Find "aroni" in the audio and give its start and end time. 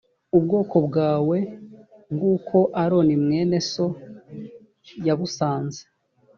2.83-3.15